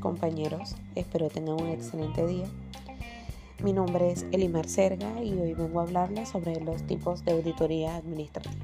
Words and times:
compañeros, 0.00 0.76
espero 0.94 1.28
tengan 1.28 1.60
un 1.60 1.68
excelente 1.68 2.24
día. 2.26 2.46
Mi 3.62 3.72
nombre 3.72 4.12
es 4.12 4.26
Elimar 4.32 4.68
Serga 4.68 5.22
y 5.22 5.32
hoy 5.32 5.54
vengo 5.54 5.80
a 5.80 5.82
hablarles 5.82 6.28
sobre 6.28 6.60
los 6.60 6.82
tipos 6.84 7.24
de 7.24 7.32
auditoría 7.32 7.96
administrativa. 7.96 8.54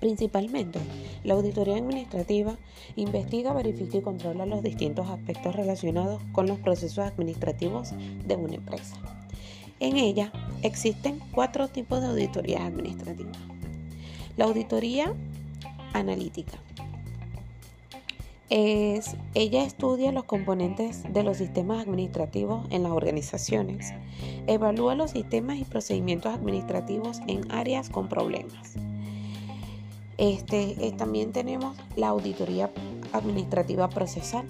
Principalmente, 0.00 0.80
la 1.24 1.34
auditoría 1.34 1.76
administrativa 1.76 2.56
investiga, 2.96 3.52
verifica 3.52 3.98
y 3.98 4.02
controla 4.02 4.44
los 4.44 4.62
distintos 4.62 5.08
aspectos 5.08 5.54
relacionados 5.54 6.20
con 6.32 6.46
los 6.46 6.58
procesos 6.58 6.98
administrativos 6.98 7.92
de 8.26 8.36
una 8.36 8.56
empresa. 8.56 8.96
En 9.78 9.96
ella 9.96 10.32
existen 10.62 11.20
cuatro 11.32 11.68
tipos 11.68 12.00
de 12.00 12.08
auditorías 12.08 12.62
administrativas. 12.62 13.36
La 14.36 14.46
auditoría 14.46 15.14
analítica 15.92 16.58
es, 18.48 19.16
ella 19.34 19.64
estudia 19.64 20.12
los 20.12 20.24
componentes 20.24 21.02
de 21.12 21.22
los 21.22 21.38
sistemas 21.38 21.82
administrativos 21.82 22.66
en 22.70 22.82
las 22.84 22.92
organizaciones, 22.92 23.92
evalúa 24.46 24.94
los 24.94 25.10
sistemas 25.10 25.58
y 25.58 25.64
procedimientos 25.64 26.32
administrativos 26.32 27.20
en 27.26 27.50
áreas 27.50 27.90
con 27.90 28.08
problemas. 28.08 28.74
Este, 30.18 30.94
también 30.96 31.32
tenemos 31.32 31.76
la 31.96 32.08
auditoría 32.08 32.70
administrativa 33.12 33.88
procesal, 33.88 34.46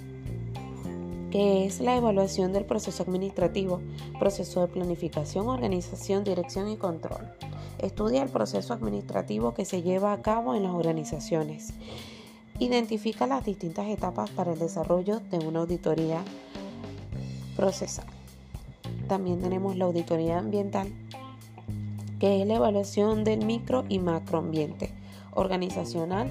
que 1.30 1.64
es 1.64 1.80
la 1.80 1.96
evaluación 1.96 2.52
del 2.52 2.64
proceso 2.64 3.02
administrativo, 3.02 3.80
proceso 4.18 4.60
de 4.60 4.68
planificación, 4.68 5.48
organización, 5.48 6.22
dirección 6.22 6.68
y 6.68 6.76
control. 6.76 7.26
Estudia 7.78 8.22
el 8.22 8.28
proceso 8.28 8.72
administrativo 8.72 9.54
que 9.54 9.64
se 9.64 9.82
lleva 9.82 10.12
a 10.12 10.22
cabo 10.22 10.54
en 10.54 10.62
las 10.62 10.72
organizaciones 10.72 11.74
Identifica 12.58 13.26
las 13.26 13.44
distintas 13.44 13.86
etapas 13.88 14.30
para 14.30 14.54
el 14.54 14.58
desarrollo 14.58 15.20
de 15.30 15.38
una 15.38 15.60
auditoría 15.60 16.22
procesal. 17.54 18.06
También 19.08 19.42
tenemos 19.42 19.76
la 19.76 19.84
auditoría 19.84 20.38
ambiental, 20.38 20.88
que 22.18 22.40
es 22.40 22.46
la 22.46 22.54
evaluación 22.54 23.24
del 23.24 23.44
micro 23.44 23.84
y 23.90 23.98
macroambiente 23.98 24.90
organizacional. 25.34 26.30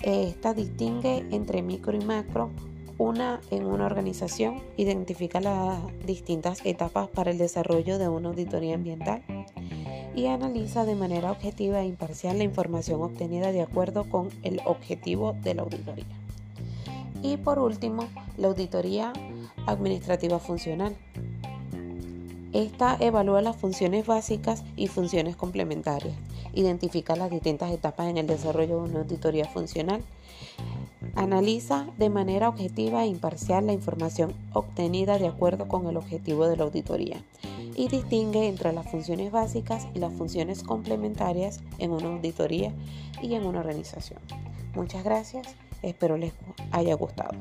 Esta 0.00 0.54
distingue 0.54 1.26
entre 1.30 1.60
micro 1.60 1.94
y 1.94 2.02
macro. 2.02 2.48
Una 2.96 3.40
en 3.50 3.66
una 3.66 3.84
organización 3.84 4.62
identifica 4.78 5.40
las 5.40 5.78
distintas 6.06 6.64
etapas 6.64 7.08
para 7.08 7.32
el 7.32 7.38
desarrollo 7.38 7.98
de 7.98 8.08
una 8.08 8.30
auditoría 8.30 8.76
ambiental 8.76 9.22
y 10.16 10.26
analiza 10.26 10.84
de 10.84 10.94
manera 10.94 11.30
objetiva 11.30 11.80
e 11.80 11.86
imparcial 11.86 12.38
la 12.38 12.44
información 12.44 13.02
obtenida 13.02 13.52
de 13.52 13.62
acuerdo 13.62 14.04
con 14.04 14.30
el 14.42 14.60
objetivo 14.64 15.34
de 15.42 15.54
la 15.54 15.62
auditoría. 15.62 16.04
Y 17.22 17.36
por 17.36 17.58
último, 17.58 18.06
la 18.36 18.48
auditoría 18.48 19.12
administrativa 19.66 20.38
funcional. 20.38 20.94
Esta 22.52 22.96
evalúa 23.00 23.42
las 23.42 23.56
funciones 23.56 24.06
básicas 24.06 24.62
y 24.76 24.86
funciones 24.86 25.34
complementarias, 25.34 26.14
identifica 26.54 27.16
las 27.16 27.30
distintas 27.30 27.72
etapas 27.72 28.08
en 28.08 28.18
el 28.18 28.28
desarrollo 28.28 28.76
de 28.76 28.90
una 28.90 29.00
auditoría 29.00 29.46
funcional, 29.46 30.02
analiza 31.16 31.86
de 31.98 32.10
manera 32.10 32.48
objetiva 32.48 33.04
e 33.04 33.08
imparcial 33.08 33.66
la 33.66 33.72
información 33.72 34.34
obtenida 34.52 35.18
de 35.18 35.28
acuerdo 35.28 35.68
con 35.68 35.86
el 35.86 35.96
objetivo 35.96 36.46
de 36.46 36.56
la 36.56 36.64
auditoría 36.64 37.22
y 37.74 37.88
distingue 37.88 38.48
entre 38.48 38.72
las 38.72 38.90
funciones 38.90 39.32
básicas 39.32 39.86
y 39.94 39.98
las 39.98 40.12
funciones 40.12 40.62
complementarias 40.62 41.60
en 41.78 41.90
una 41.90 42.08
auditoría 42.08 42.72
y 43.22 43.34
en 43.34 43.46
una 43.46 43.60
organización. 43.60 44.20
Muchas 44.74 45.04
gracias, 45.04 45.54
espero 45.82 46.16
les 46.16 46.32
haya 46.72 46.94
gustado. 46.94 47.34